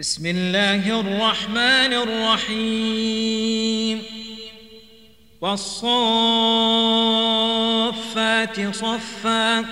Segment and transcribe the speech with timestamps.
[0.00, 1.92] بسم الله الرحمن
[2.42, 4.02] الرحيم.
[5.40, 5.76] والصافات
[8.74, 9.64] صفا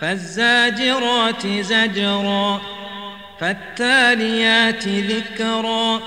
[0.00, 2.60] فالزاجرات زجرا
[3.40, 6.00] فالتاليات ذكرا.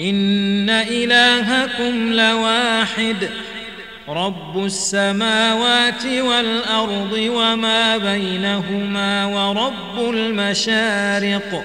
[0.00, 3.30] إن إلهكم لواحد
[4.08, 11.64] رب السماوات والأرض وما بينهما ورب المشارق.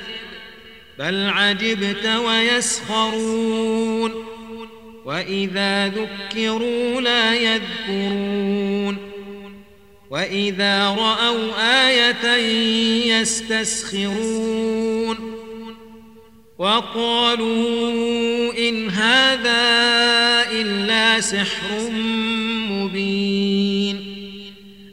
[1.01, 4.11] بل عجبت ويسخرون
[5.05, 8.97] وإذا ذكروا لا يذكرون
[10.09, 11.51] وإذا رأوا
[11.87, 12.35] آية
[13.19, 15.17] يستسخرون
[16.57, 19.61] وقالوا إن هذا
[20.51, 21.89] إلا سحر
[22.69, 24.10] مبين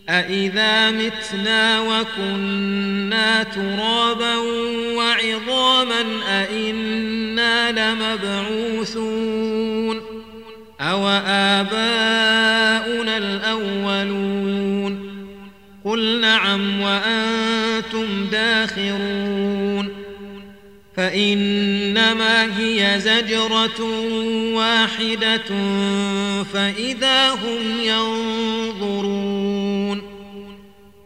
[0.08, 4.36] أإذا متنا وكنا ترابا
[4.96, 9.28] وعظاما أإنا لمبعوثون
[10.80, 15.08] أو آباؤنا الأولون
[15.84, 19.88] قل نعم وأنتم داخرون
[20.96, 23.80] فإنما هي زجرة
[24.54, 25.48] واحدة
[26.52, 29.57] فإذا هم ينظرون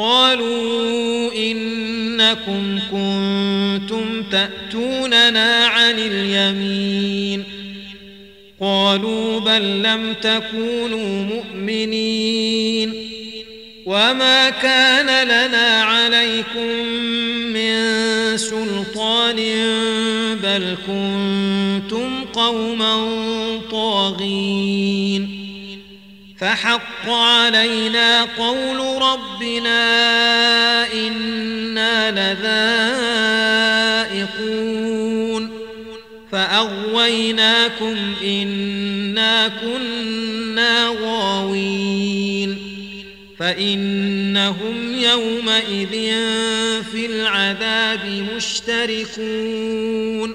[0.00, 7.44] قالوا إنكم كنتم تأتوننا عن اليمين.
[8.60, 12.94] قالوا بل لم تكونوا مؤمنين.
[13.86, 16.84] وما كان لنا عليكم
[17.52, 17.76] من
[18.36, 19.36] سلطان
[20.42, 23.08] بل كنتم قوما
[23.70, 25.39] طاغين.
[26.40, 29.72] فحق علينا قول ربنا
[30.92, 32.10] إنا
[34.10, 35.50] لذائقون
[36.32, 42.58] فأغويناكم إنا كنا غاوين
[43.38, 45.90] فإنهم يومئذ
[46.92, 50.34] في العذاب مشتركون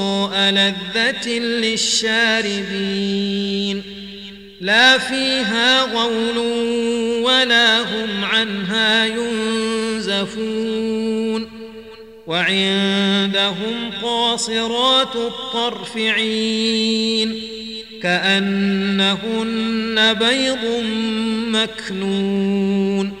[1.63, 3.21] للشاربين
[4.61, 6.37] لا فيها غول
[7.23, 10.51] ولا هم عنها ينزفون
[12.27, 17.41] وعندهم قاصرات الطرف عين
[18.03, 20.83] كأنهن بيض
[21.47, 23.20] مكنون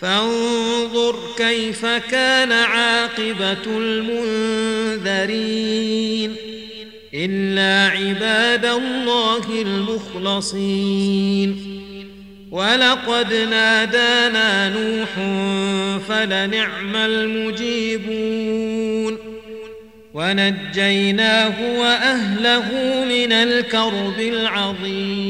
[0.00, 5.10] فانظر كيف كان عاقبة المنذرين.
[7.14, 11.56] إلا عباد الله المخلصين.
[12.50, 15.10] ولقد نادانا نوح
[16.08, 18.70] فلنعم المجيبون.
[20.14, 22.68] ونجيناه وأهله
[23.04, 25.29] من الكرب العظيم.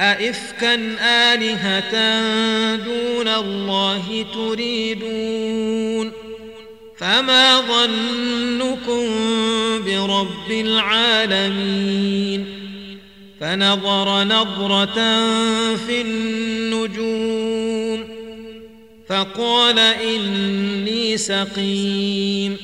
[0.00, 2.20] أئفكا آلهة
[2.76, 6.12] دون الله تريدون؟
[6.98, 9.08] فما ظنكم
[9.86, 12.46] برب العالمين؟
[13.40, 14.94] فنظر نظرة
[15.76, 18.08] في النجوم
[19.08, 22.56] فقال إني سقيم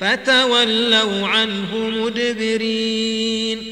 [0.00, 3.71] فتولوا عنه مدبرين.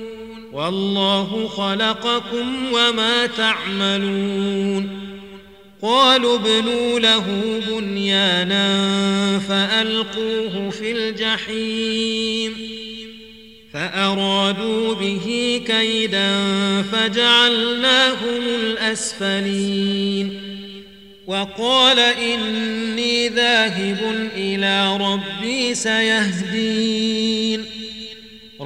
[0.53, 4.89] والله خلقكم وما تعملون.
[5.81, 7.25] قالوا ابنوا له
[7.67, 8.79] بنيانا
[9.39, 12.53] فألقوه في الجحيم.
[13.73, 16.41] فأرادوا به كيدا
[16.81, 20.41] فجعلناهم الأسفلين.
[21.27, 27.65] وقال إني ذاهب إلى ربي سيهدين.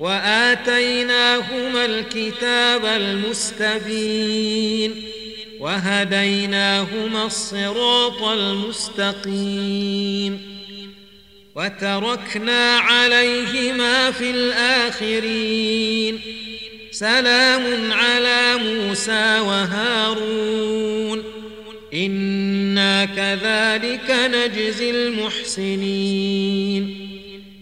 [0.00, 4.34] وآتيناهما الكتاب المستبين
[5.60, 9.74] وهديناهما الصراط المستقيم
[11.54, 16.20] وتركنا عليهما في الآخرين
[16.90, 21.22] سلام على موسى وهارون
[21.94, 26.34] إنا كذلك نجزي المحسنين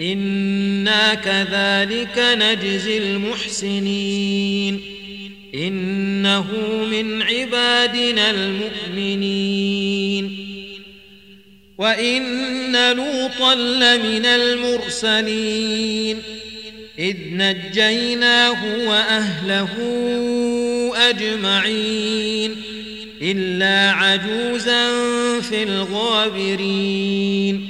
[0.00, 4.80] إنا كذلك نجزي المحسنين
[5.54, 6.46] إنه
[6.90, 10.36] من عبادنا المؤمنين
[11.78, 16.18] وإن لوطا لمن المرسلين
[16.98, 19.68] إذ نجيناه وأهله
[20.96, 22.56] أجمعين
[23.22, 24.90] إلا عجوزا
[25.40, 27.69] في الغابرين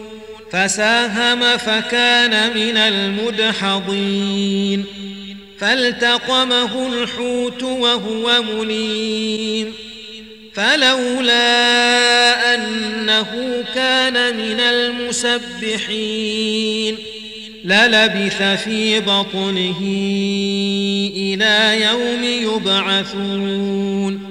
[0.51, 4.85] فساهم فكان من المدحضين.
[5.59, 9.73] فالتقمه الحوت وهو مليم.
[10.53, 16.17] فلولا أنه كان من المسبحين
[17.65, 19.81] للبث في بطنه
[21.15, 24.30] إلى يوم يبعثون.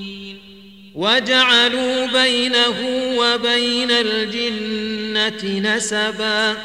[1.01, 2.77] وجعلوا بينه
[3.17, 6.57] وبين الجنة نسبا.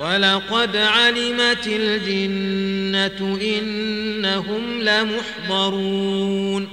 [0.00, 6.68] ولقد علمت الجنة إنهم لمحضرون.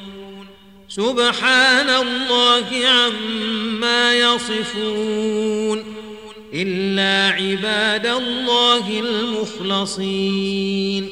[0.90, 5.84] سبحان الله عما يصفون.
[6.54, 11.10] إلا عباد الله المخلصين.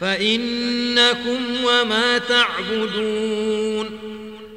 [0.00, 4.03] فإنكم وما تعبدون.